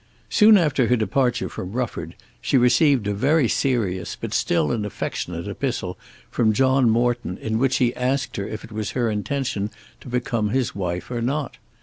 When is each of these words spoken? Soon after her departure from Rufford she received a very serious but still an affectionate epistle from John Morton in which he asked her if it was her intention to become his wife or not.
Soon 0.31 0.57
after 0.57 0.87
her 0.87 0.95
departure 0.95 1.47
from 1.47 1.73
Rufford 1.73 2.15
she 2.41 2.57
received 2.57 3.05
a 3.05 3.13
very 3.13 3.47
serious 3.47 4.17
but 4.19 4.33
still 4.33 4.71
an 4.71 4.83
affectionate 4.83 5.47
epistle 5.47 5.95
from 6.31 6.53
John 6.53 6.89
Morton 6.89 7.37
in 7.37 7.59
which 7.59 7.77
he 7.77 7.95
asked 7.95 8.37
her 8.37 8.47
if 8.47 8.63
it 8.63 8.71
was 8.71 8.93
her 8.97 9.11
intention 9.11 9.69
to 9.99 10.09
become 10.09 10.49
his 10.49 10.73
wife 10.73 11.11
or 11.11 11.21
not. 11.21 11.57